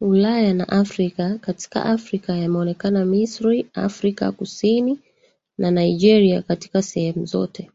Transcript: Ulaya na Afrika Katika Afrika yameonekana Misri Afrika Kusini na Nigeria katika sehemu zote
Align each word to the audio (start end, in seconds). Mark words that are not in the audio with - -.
Ulaya 0.00 0.54
na 0.54 0.64
Afrika 0.68 1.38
Katika 1.38 1.84
Afrika 1.86 2.36
yameonekana 2.36 3.04
Misri 3.04 3.66
Afrika 3.74 4.32
Kusini 4.32 5.00
na 5.58 5.70
Nigeria 5.70 6.42
katika 6.42 6.82
sehemu 6.82 7.26
zote 7.26 7.70